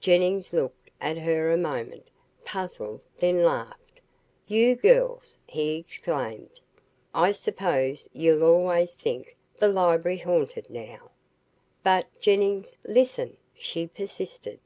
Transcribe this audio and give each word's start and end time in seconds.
Jennings 0.00 0.52
looked 0.52 0.90
at 1.00 1.16
her 1.18 1.48
a 1.52 1.56
moment, 1.56 2.08
puzzled, 2.44 3.02
then 3.18 3.44
laughed. 3.44 4.00
"You 4.48 4.74
girls!" 4.74 5.36
he 5.46 5.76
exclaimed. 5.76 6.60
"I 7.14 7.30
suppose 7.30 8.08
you'll 8.12 8.42
always 8.42 8.96
think 8.96 9.36
the 9.58 9.68
library 9.68 10.18
haunted, 10.18 10.68
now." 10.70 11.12
"But, 11.84 12.08
Jennings, 12.20 12.76
listen," 12.84 13.36
she 13.54 13.86
persisted. 13.86 14.58